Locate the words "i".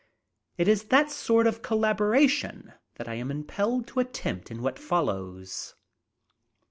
3.07-3.13